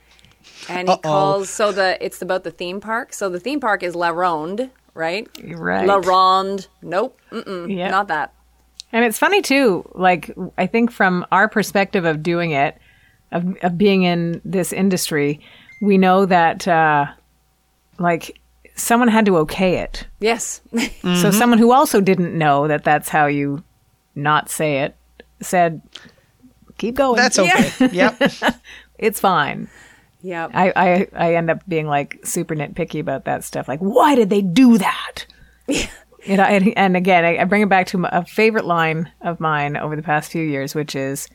[0.68, 1.02] and he Uh-oh.
[1.02, 1.50] calls.
[1.50, 3.14] So the it's about the theme park.
[3.14, 5.28] So the theme park is La Ronde, right?
[5.44, 5.86] right.
[5.88, 6.68] La Ronde.
[6.82, 7.20] Nope.
[7.32, 7.92] Mm-mm, Yep.
[7.92, 8.34] Not that.
[8.92, 9.88] And it's funny too.
[9.94, 12.78] Like I think from our perspective of doing it,
[13.32, 15.42] of, of being in this industry,
[15.82, 17.06] we know that uh,
[18.00, 18.40] like
[18.76, 20.08] someone had to okay it.
[20.20, 20.62] Yes.
[21.22, 23.64] So someone who also didn't know that that's how you
[24.16, 24.96] not say it
[25.42, 25.82] said,
[26.78, 27.18] "Keep going.
[27.18, 27.90] that's okay.
[27.92, 28.32] Yep.
[28.98, 29.68] it's fine."
[30.26, 30.48] Yeah.
[30.54, 33.68] I, I I end up being like super nitpicky about that stuff.
[33.68, 35.26] Like, why did they do that?
[36.26, 39.40] You know, and, and again, I, I bring it back to a favorite line of
[39.40, 41.30] mine over the past few years, which is,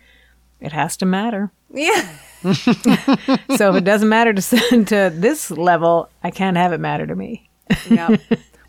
[0.61, 2.09] "It has to matter." yeah.
[2.43, 4.41] So if it doesn't matter to
[4.87, 7.49] to this level, I can't have it matter to me.
[7.89, 8.17] yeah.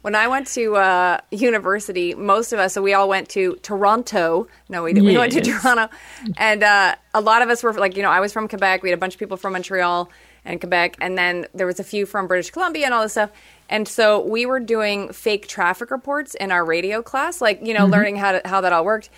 [0.01, 4.47] When I went to uh, university, most of us, so we all went to Toronto.
[4.67, 5.05] No, we, didn't.
[5.05, 5.89] we went to Toronto.
[6.37, 8.81] And uh, a lot of us were like, you know, I was from Quebec.
[8.81, 10.09] We had a bunch of people from Montreal
[10.43, 10.97] and Quebec.
[11.01, 13.31] And then there was a few from British Columbia and all this stuff.
[13.69, 17.85] And so we were doing fake traffic reports in our radio class, like, you know,
[17.85, 19.09] learning how, to, how that all worked.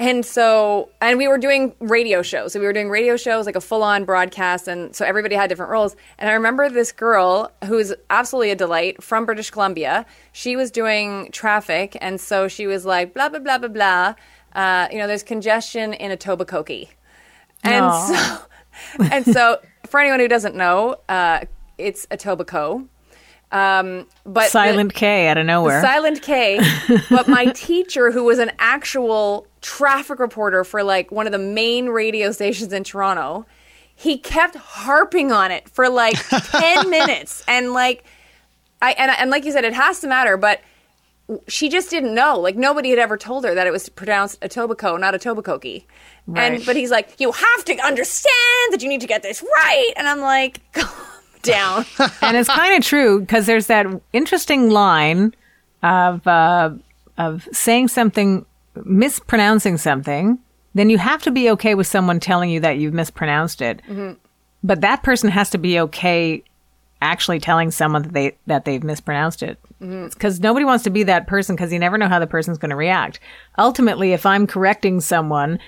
[0.00, 2.54] And so, and we were doing radio shows.
[2.54, 4.66] So we were doing radio shows, like a full on broadcast.
[4.66, 5.94] And so everybody had different roles.
[6.18, 10.06] And I remember this girl who's absolutely a delight from British Columbia.
[10.32, 11.98] She was doing traffic.
[12.00, 14.14] And so she was like, blah, blah, blah, blah, blah.
[14.54, 16.88] Uh, you know, there's congestion in Etobicoke.
[17.62, 18.46] And Aw.
[18.96, 21.40] so, and so for anyone who doesn't know, uh,
[21.76, 22.88] it's Etobicoke.
[23.52, 25.82] Um, but the- Silent K out of nowhere.
[25.82, 26.58] Silent K.
[27.10, 31.88] but my teacher, who was an actual traffic reporter for like one of the main
[31.88, 33.46] radio stations in Toronto,
[33.94, 37.44] he kept harping on it for like 10 minutes.
[37.46, 38.04] And like,
[38.80, 40.60] I, and, and like you said, it has to matter, but
[41.48, 42.38] she just didn't know.
[42.38, 45.84] Like nobody had ever told her that it was pronounced Etobicoke, not Etobicoke.
[46.26, 46.54] Right.
[46.54, 49.92] And, but he's like, you have to understand that you need to get this right.
[49.96, 50.90] And I'm like, calm
[51.42, 51.84] down.
[52.22, 55.34] and it's kind of true because there's that interesting line
[55.82, 56.70] of uh,
[57.18, 58.44] of saying something
[58.84, 60.38] mispronouncing something,
[60.74, 63.82] then you have to be okay with someone telling you that you've mispronounced it.
[63.88, 64.12] Mm-hmm.
[64.62, 66.42] But that person has to be okay
[67.02, 69.58] actually telling someone that they that they've mispronounced it.
[69.80, 70.08] Mm-hmm.
[70.08, 72.70] Because nobody wants to be that person because you never know how the person's going
[72.70, 73.20] to react.
[73.58, 75.58] Ultimately, if I'm correcting someone,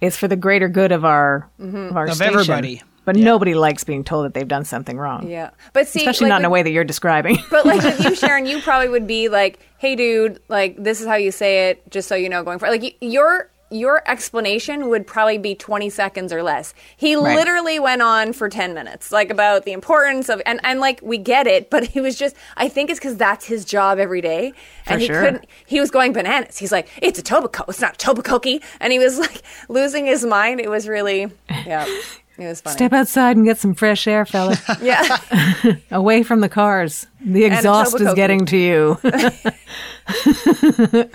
[0.00, 1.76] it's for the greater good of our mm-hmm.
[1.76, 2.34] of our Of station.
[2.34, 2.82] everybody.
[3.04, 5.28] But nobody likes being told that they've done something wrong.
[5.28, 7.38] Yeah, but see, Especially like not in a way that you're describing.
[7.50, 11.06] But like with you, Sharon, you probably would be like, "Hey, dude, like this is
[11.06, 15.06] how you say it, just so you know, going for like your your explanation would
[15.06, 17.34] probably be twenty seconds or less." He Right.
[17.36, 21.18] literally went on for ten minutes, like about the importance of and and like we
[21.18, 22.36] get it, but he was just.
[22.56, 24.52] I think it's because that's his job every day,
[24.86, 25.20] and he sure.
[25.22, 25.46] couldn't.
[25.66, 26.58] He was going bananas.
[26.58, 30.24] He's like, "It's a Tobacco, it's not a Tobacoki," and he was like losing his
[30.24, 30.60] mind.
[30.60, 31.86] It was really, yeah,
[32.38, 32.74] it was funny.
[32.74, 34.56] Step outside and get some fresh air, fella.
[34.82, 35.18] yeah.
[35.90, 37.06] Away from the cars.
[37.20, 38.98] The exhaust is getting to you.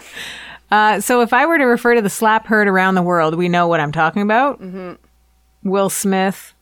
[0.72, 3.50] uh, so, if I were to refer to the slap heard around the world, we
[3.50, 4.62] know what I'm talking about.
[4.62, 5.70] Mm-hmm.
[5.70, 6.54] Will Smith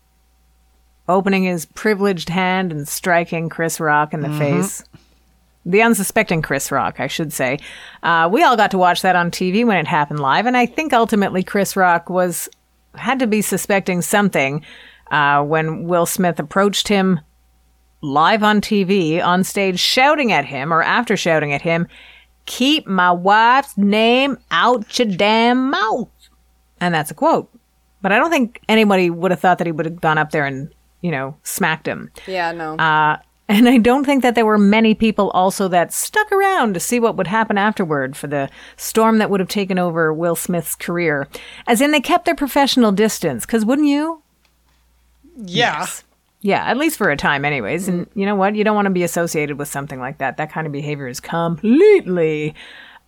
[1.08, 4.84] opening his privileged hand and striking Chris Rock in the face.
[5.66, 7.60] The unsuspecting Chris Rock, I should say.
[8.04, 10.66] Uh, we all got to watch that on TV when it happened live, and I
[10.66, 12.50] think ultimately Chris Rock was
[12.98, 14.64] had to be suspecting something
[15.12, 17.20] uh, when Will Smith approached him
[18.02, 21.88] live on TV, on stage, shouting at him, or after shouting at him,
[22.46, 26.10] Keep my wife's name out your damn mouth.
[26.80, 27.50] And that's a quote.
[28.04, 30.46] But I don't think anybody would have thought that he would have gone up there
[30.46, 32.12] and, you know, smacked him.
[32.28, 32.76] Yeah, no.
[32.76, 36.80] Uh, and I don't think that there were many people also that stuck around to
[36.80, 40.76] see what would happen afterward for the storm that would have taken over Will Smith's
[40.76, 41.28] career.
[41.68, 43.46] As in, they kept their professional distance.
[43.46, 44.24] Because wouldn't you?
[45.38, 45.86] Yeah.
[46.42, 47.88] Yeah, at least for a time, anyways.
[47.88, 48.56] And you know what?
[48.56, 50.38] You don't want to be associated with something like that.
[50.38, 52.56] That kind of behavior is completely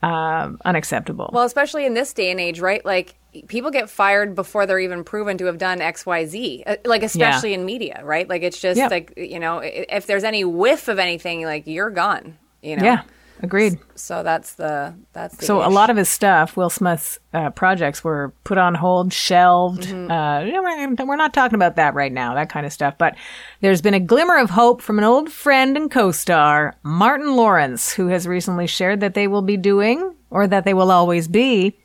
[0.03, 1.29] um, unacceptable.
[1.33, 2.83] Well, especially in this day and age, right?
[2.85, 3.15] Like
[3.47, 6.63] people get fired before they're even proven to have done X, Y, Z.
[6.65, 8.27] Uh, Like especially in media, right?
[8.27, 8.87] Like it's just Yeah.
[8.87, 12.37] like you know, if there's any whiff of anything, like you're gone.
[12.61, 12.83] You know.
[12.83, 13.01] yeah,
[13.41, 13.79] agreed.
[13.95, 18.03] So that's the that's the So a lot of his stuff, Will Smith's uh, projects,
[18.03, 19.83] were put on hold, shelved.
[19.83, 20.11] Mm-hmm.
[20.11, 22.95] Uh, we're, not talking about that right now, that kind of stuff.
[22.97, 23.15] But
[23.61, 28.07] there's been a glimmer of hope from an old friend and co-star, Martin Lawrence, who
[28.07, 31.77] has recently shared that they will be doing, or that they will always be,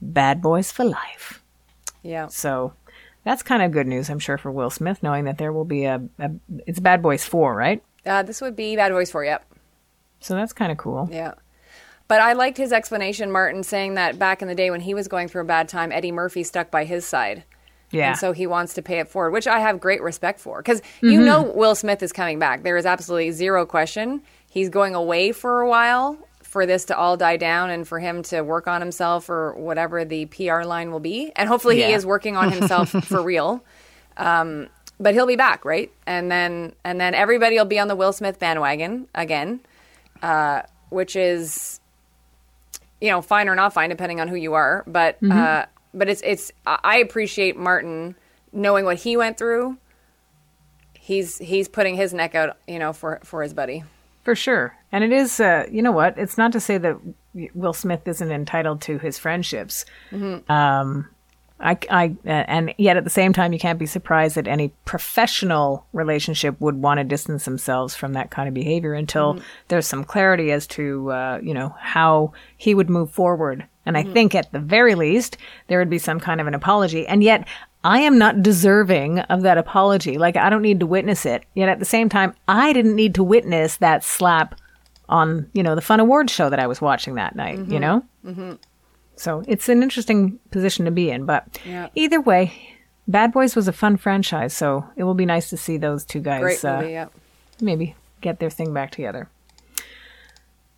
[0.00, 1.42] Bad Boys for Life.
[2.02, 2.28] yeah.
[2.28, 2.72] So
[3.24, 5.84] that's kind of good news, I'm sure, for Will Smith, knowing that there will be
[5.84, 6.30] a, a
[6.66, 7.82] it's Bad Boys 4, right?
[8.06, 9.44] Uh, this would be Bad Boys for Yep.
[10.20, 11.08] So that's kind of cool.
[11.10, 11.34] Yeah.
[12.08, 15.08] But I liked his explanation, Martin, saying that back in the day when he was
[15.08, 17.44] going through a bad time, Eddie Murphy stuck by his side.
[17.90, 18.10] Yeah.
[18.10, 20.58] And so he wants to pay it forward, which I have great respect for.
[20.58, 22.62] Because you know Will Smith is coming back.
[22.62, 24.22] There is absolutely zero question.
[24.50, 28.22] He's going away for a while for this to all die down and for him
[28.22, 31.30] to work on himself or whatever the PR line will be.
[31.36, 33.62] And hopefully he is working on himself for real.
[34.16, 35.92] Um, but he'll be back, right?
[36.06, 39.60] And then and then everybody will be on the Will Smith bandwagon again,
[40.22, 41.80] uh, which is
[43.00, 44.84] you know, fine or not fine, depending on who you are.
[44.86, 48.16] But uh, but it's it's I appreciate Martin
[48.52, 49.78] knowing what he went through.
[50.94, 53.84] He's he's putting his neck out, you know, for for his buddy.
[54.24, 54.76] For sure.
[54.92, 56.18] And it is, uh, you know what?
[56.18, 56.98] It's not to say that
[57.54, 59.86] Will Smith isn't entitled to his friendships.
[60.50, 61.08] Um,
[61.60, 64.72] I, I, uh, and yet at the same time, you can't be surprised that any
[64.84, 69.34] professional relationship would want to distance themselves from that kind of behavior until
[69.68, 73.66] there's some clarity as to, uh, you know, how he would move forward.
[73.84, 77.06] And I think at the very least, there would be some kind of an apology.
[77.06, 77.48] And yet,
[77.84, 80.18] I am not deserving of that apology.
[80.18, 81.44] Like, I don't need to witness it.
[81.54, 84.60] Yet at the same time, I didn't need to witness that slap
[85.08, 88.04] on, you know, the Fun Awards show that I was watching that night, you know?
[89.18, 91.24] So it's an interesting position to be in.
[91.26, 91.88] But Yeah.
[91.94, 92.52] either way,
[93.06, 94.54] Bad Boys was a fun franchise.
[94.54, 97.06] So it will be nice to see those two guys Great uh, movie, yeah.
[97.60, 99.28] maybe get their thing back together.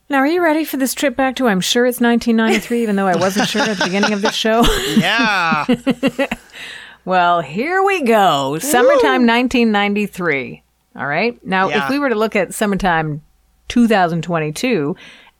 [0.08, 3.06] Now, are you ready for this trip back to I'm sure it's 1993, even though
[3.06, 4.64] I wasn't sure at the beginning of this show?
[4.96, 5.66] Yeah.
[7.06, 8.58] Well, here we go.
[8.58, 10.62] Summertime 1993.
[10.96, 11.44] All right.
[11.46, 11.84] Now, Yeah.
[11.84, 13.22] if we were to look at summertime
[13.68, 14.94] 2022,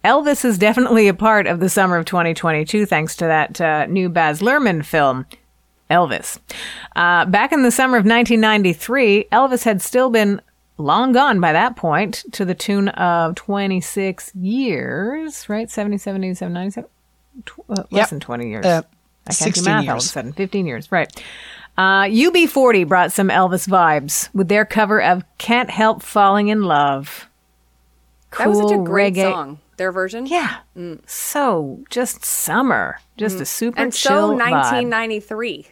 [0.04, 4.08] Elvis is definitely a part of the summer of 2022 thanks to that uh, new
[4.08, 5.26] Baz Luhrmann film,
[5.90, 6.38] Elvis.
[6.96, 10.40] Uh, back in the summer of 1993, Elvis had still been
[10.78, 15.70] long gone by that point to the tune of 26 years, right?
[15.70, 16.90] 77, 87, 97?
[17.44, 18.08] Tw- uh, less Yep.
[18.08, 18.64] than 20 years.
[18.66, 18.82] Uh,
[19.26, 20.32] I can't do 16 math all of a sudden.
[20.32, 21.12] 15 years, right.
[21.76, 27.28] Uh, UB40 brought some Elvis vibes with their cover of Can't Help Falling in Love.
[28.38, 29.30] That was such a great reggae.
[29.32, 29.58] song.
[29.80, 30.26] Their version.
[30.26, 30.58] Yeah.
[31.06, 33.00] So just summer.
[33.16, 33.82] Just a super Mm.
[33.84, 34.50] and chill so vibe.
[34.52, 35.66] 1993.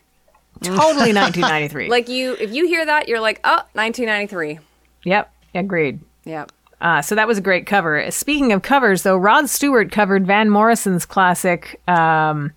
[0.62, 1.88] Totally 1993.
[1.90, 4.58] Like you, if you hear that, you're like, oh, 1993.
[5.04, 5.30] Yep.
[5.54, 6.00] Agreed.
[6.24, 6.46] Yeah.
[6.80, 8.10] Uh, so that was a great cover.
[8.10, 12.52] Speaking of covers, though, Rod Stewart covered Van Morrison's classic um,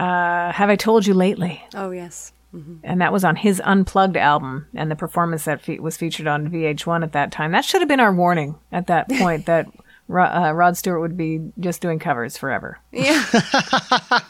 [0.00, 2.32] uh, "Have I Told You Lately," Oh yes.
[2.82, 4.66] and that was on his Unplugged album.
[4.74, 7.88] And the performance that fe- was featured on VH1 at that time that should have
[7.88, 9.66] been our warning at that point that
[10.06, 12.78] Ro- uh, Rod Stewart would be just doing covers forever.
[12.92, 13.24] Yeah.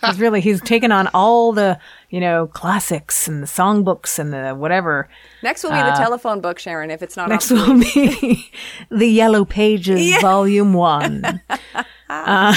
[0.01, 1.79] Because really, he's taken on all the
[2.11, 5.09] you know classics and the songbooks and the whatever.
[5.43, 6.91] Next will be the telephone book, Sharon.
[6.91, 8.51] If it's not Next will be
[8.91, 11.41] the Yellow Pages, Volume One.
[12.11, 12.55] uh,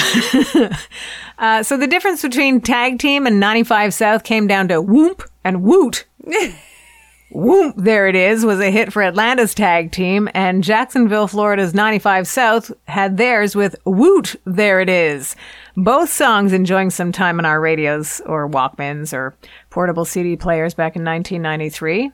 [1.38, 5.62] uh, so the difference between tag team and 95 South came down to whoop and
[5.62, 6.04] woot.
[7.30, 12.26] Whoop, there it is, was a hit for Atlanta's tag team, and Jacksonville, Florida's 95
[12.26, 15.36] South had theirs with Woot, there it is.
[15.76, 19.34] Both songs enjoying some time on our radios or Walkmans or
[19.68, 22.12] portable CD players back in 1993.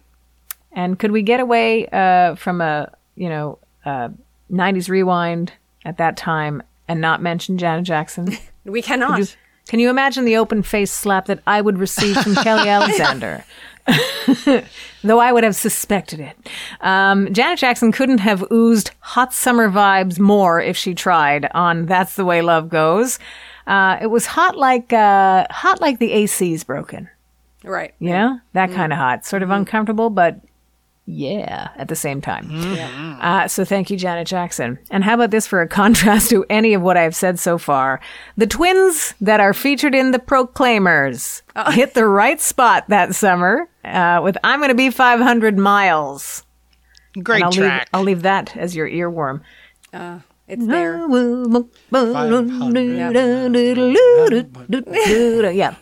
[0.73, 4.09] And could we get away uh, from a you know uh,
[4.51, 5.53] '90s rewind
[5.85, 8.37] at that time and not mention Janet Jackson?
[8.65, 9.37] we cannot.
[9.69, 13.45] Can you imagine the open face slap that I would receive from Kelly Alexander?
[15.05, 16.37] Though I would have suspected it.
[16.81, 22.17] Um, Janet Jackson couldn't have oozed hot summer vibes more if she tried on "That's
[22.17, 23.19] the Way Love Goes."
[23.67, 27.09] Uh, it was hot like uh, hot like the AC's broken.
[27.63, 27.95] Right.
[27.99, 30.39] Know, that kind of hot, sort of uncomfortable, but
[31.07, 32.49] yeah, at the same time.
[33.21, 34.79] Uh, so thank you, Janet Jackson.
[34.91, 38.01] And how about this for a contrast to any of what I've said so far?
[38.37, 44.21] The twins that are featured in The Proclaimers hit the right spot that summer uh,
[44.25, 46.45] with I'm Gonna Be 500 Miles.
[47.23, 47.81] Great And I'll track.
[47.83, 49.43] Leave, I'll leave that as your earworm.
[50.47, 50.99] It's there.
[55.53, 55.75] Yeah.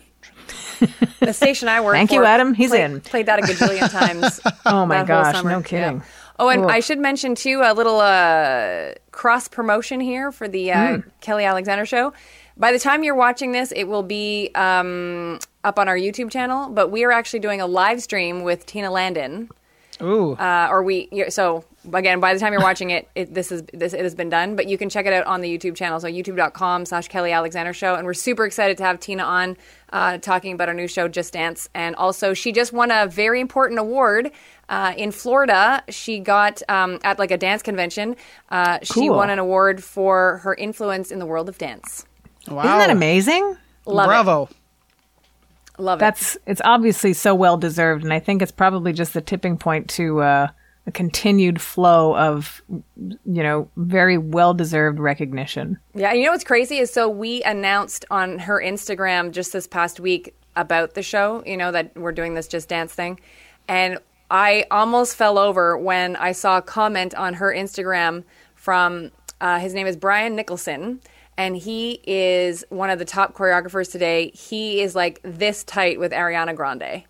[1.19, 2.15] The station I work Thank for.
[2.15, 2.53] you, Adam.
[2.53, 3.01] He's played, in.
[3.01, 4.39] Played that a gajillion times.
[4.65, 5.97] Oh my gosh, no kidding.
[5.97, 6.03] Yeah.
[6.39, 6.65] Oh, and.
[6.71, 11.09] I should mention too a little uh, cross promotion here for the uh, Hmm.
[11.21, 12.13] Kelly Alexander show.
[12.57, 16.69] By the time you're watching this, it will be um, up on our YouTube channel.
[16.69, 19.49] But we are actually doing a live stream with Tina Landon.
[20.03, 20.33] Ooh.
[20.33, 21.63] Uh, or we yeah, so
[21.93, 24.55] again by the time you're watching it, it this is this it has been done
[24.55, 27.73] but you can check it out on the youtube channel so youtube.com slash kelly alexander
[27.73, 29.57] show and we're super excited to have tina on
[29.91, 33.39] uh, talking about our new show just dance and also she just won a very
[33.39, 34.31] important award
[34.69, 38.15] uh, in florida she got um, at like a dance convention
[38.49, 42.05] uh, she won an award for her influence in the world of dance
[42.47, 42.59] wow.
[42.63, 43.57] Isn't that amazing?
[43.85, 44.43] love Bravo.
[44.43, 44.62] it
[45.77, 49.21] love it That's it's obviously so well deserved, and I think it's probably just the
[49.21, 50.47] tipping point to uh,
[50.85, 52.61] a continued flow of,
[52.97, 55.79] you know, very well deserved recognition.
[55.93, 59.65] Yeah, and you know what's crazy is so we announced on her Instagram just this
[59.65, 63.19] past week about the show, you know, that we're doing this Just Dance thing.
[63.67, 63.97] And
[64.29, 68.23] I almost fell over when I saw a comment on her Instagram
[68.55, 70.99] from uh, his name is Brian Nicholson.
[71.37, 74.31] And he is one of the top choreographers today.
[74.33, 77.03] He is like this tight with Ariana Grande.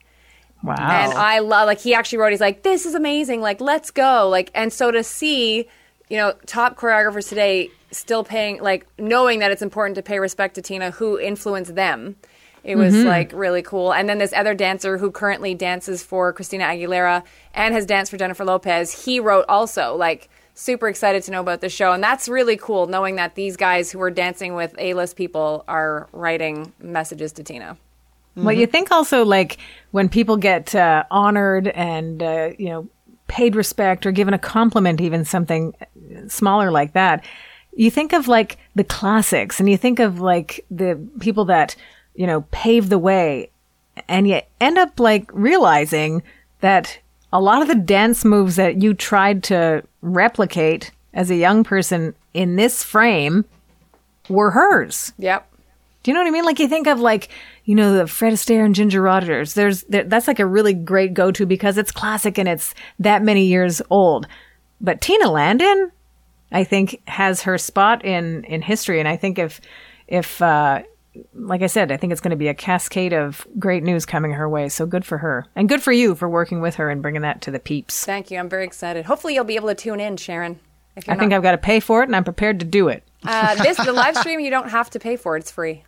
[0.64, 0.76] Wow.
[0.80, 4.30] And I love like he actually wrote he's like this is amazing like let's go
[4.30, 5.68] like and so to see
[6.10, 10.56] you know top choreographers today still paying like knowing that it's important to pay respect
[10.56, 12.16] to Tina who influenced them
[12.64, 13.08] it was mm-hmm.
[13.10, 17.74] like really cool and then this other dancer who currently dances for Christina Aguilera and
[17.74, 21.70] has danced for Jennifer Lopez he wrote also like super excited to know about the
[21.70, 21.92] show.
[21.92, 26.08] And that's really cool knowing that these guys who are dancing with A-list people are
[26.12, 27.78] writing messages to Tina.
[28.36, 29.58] Well, you think also like
[29.92, 32.88] when people get uh, honored and uh, you know
[33.28, 35.76] paid respect or given a compliment, even something
[36.28, 37.24] smaller like that,
[37.76, 41.76] you think of like the classics, and you think of like the people that
[42.16, 43.52] you know paved the way,
[44.08, 46.24] and you end up like realizing
[46.62, 46.98] that
[47.32, 52.14] a lot of the dance moves that you tried to replicate as a young person
[52.34, 53.46] in this frame
[54.30, 55.14] were hers.
[55.18, 55.50] yep
[56.04, 56.46] Do you know what I mean?
[56.46, 57.30] Like you think of like
[57.66, 59.54] you know the Fred Astaire and Ginger Rogers.
[59.54, 63.24] There's there, that's like a really great go to because it's classic and it's that
[63.24, 64.28] many years old.
[64.82, 65.92] But Tina Landon,
[66.52, 69.62] I think, has her spot in in history, and I think if
[70.08, 70.84] if uh,
[71.34, 74.32] like I said, I think it's going to be a cascade of great news coming
[74.32, 74.70] her way.
[74.70, 77.42] So good for her, and good for you for working with her and bringing that
[77.42, 78.06] to the peeps.
[78.06, 78.40] Thank you.
[78.40, 79.06] I'm very excited.
[79.06, 80.60] Hopefully, you'll be able to tune in, Sharon.
[80.96, 82.88] If I you're think I've got to pay for it, and I'm prepared to do
[82.88, 83.04] it.
[83.26, 84.40] uh, this the live stream.
[84.40, 85.42] You don't have to pay for it.
[85.42, 85.84] It's free.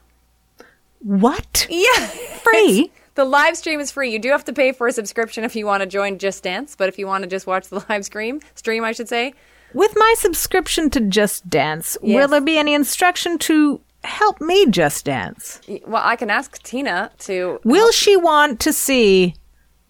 [0.99, 1.67] What?
[1.69, 2.91] Yeah, Free?
[3.13, 4.11] the live stream is free.
[4.11, 6.75] You do have to pay for a subscription if you want to join Just Dance,
[6.75, 9.33] but if you want to just watch the live stream, stream I should say,
[9.73, 15.05] With my subscription to Just Dance, will there be any instruction to help me just
[15.05, 15.61] dance?
[15.85, 17.59] Well, I can ask Tina to.
[17.63, 19.35] Will she want to see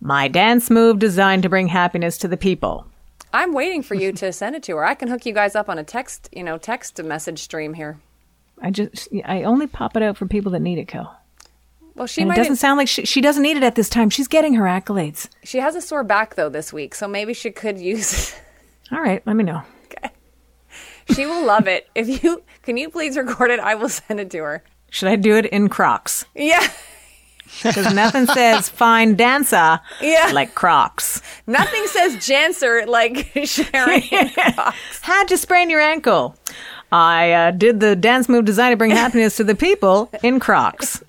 [0.02, 2.88] my dance move designed to bring happiness to the people?
[3.34, 4.86] I'm waiting for you to send it to her.
[4.86, 8.00] I can hook you guys up on a text, you know, text message stream here.
[8.62, 11.20] I just, I only pop it out for people that need it, Kel.
[11.96, 14.10] Well, she And it doesn't sound like she, she doesn't need it at this time.
[14.10, 15.30] She's getting her accolades.
[15.44, 18.36] she has a sore back though this week, so maybe she could use.
[18.92, 19.62] All right, let me know.
[21.14, 21.88] She will love it.
[21.96, 23.60] If you can, you please record it.
[23.60, 24.64] I will send it to her.
[24.90, 26.26] Should I do it in Crocs?
[26.36, 26.66] Yeah,
[27.64, 30.32] Because nothing says fine dancer Yeah.
[30.34, 31.22] like Crocs.
[31.48, 34.02] nothing says Janser like Sharon.
[35.02, 36.36] How'd you sprain your ankle?
[36.92, 41.04] I uh, did the dance move designed to bring happiness to the people in Crocs.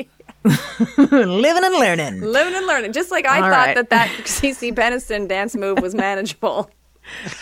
[0.99, 2.21] Living and learning.
[2.21, 2.93] Living and learning.
[2.93, 3.75] Just like I All thought right.
[3.77, 6.71] that that CeCe Peniston dance move was manageable.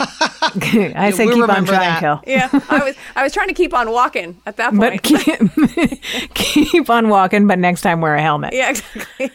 [0.97, 2.01] I say we keep on trying, that.
[2.01, 2.23] Kel.
[2.27, 5.03] Yeah, I was I was trying to keep on walking at that But point.
[5.03, 8.53] keep, keep on walking, but next time wear a helmet.
[8.53, 9.31] yeah, exactly.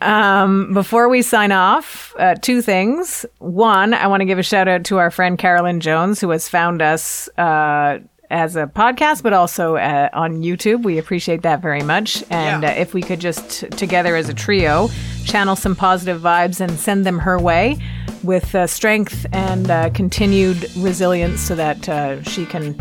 [0.72, 3.24] Before we sign off, uh, two things.
[3.38, 6.48] One, I want to give a shout out to our friend Carolyn Jones, who has
[6.48, 7.98] found us uh,
[8.30, 10.82] as a podcast, but also uh, on YouTube.
[10.82, 12.22] We appreciate that very much.
[12.30, 12.70] And Yeah.
[12.70, 14.88] uh, if we could just together as a trio
[15.24, 17.78] channel some positive vibes and send them her way
[18.24, 22.74] with uh, strength and uh, continued resilience so that uh, she can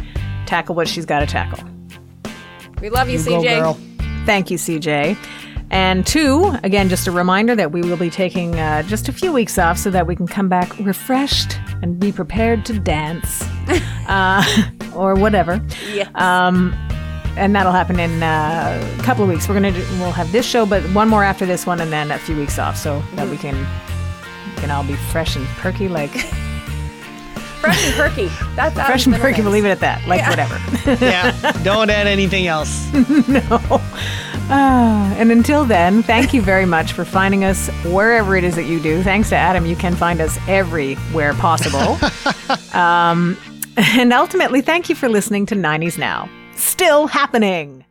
[0.46, 1.64] tackle what she's got to tackle.
[2.82, 3.60] We love you, Go, CJ.
[3.60, 3.80] girl.
[4.26, 5.18] Thank you, CJ.
[5.70, 9.32] And two, again, just a reminder that we will be taking uh, just a few
[9.32, 13.42] weeks off so that we can come back refreshed and be prepared to dance
[14.08, 14.44] uh,
[14.94, 15.66] or whatever.
[15.94, 16.10] Yes.
[17.38, 19.48] And that'll happen in uh, a couple of weeks.
[19.48, 22.12] We're gonna do, we'll have this show, but one more after this one, and then
[22.12, 23.56] a few weeks off, so that we can
[24.62, 26.12] we I'll be fresh and perky, like
[27.62, 28.28] Fresh and perky.
[28.56, 29.42] That's fresh and perky.
[29.44, 30.60] We'll leave it at that, like whatever.
[31.06, 31.32] Yeah.
[31.64, 32.90] Don't add anything else.
[33.28, 33.82] No.
[34.50, 38.82] And until then, thank you very much for finding us wherever it is that you
[38.82, 39.02] do.
[39.04, 41.98] Thanks to Adam, you can find us everywhere possible.
[42.78, 43.38] um,
[43.78, 46.28] and ultimately, thank you for listening to 90s Now.
[46.56, 47.86] Still happening.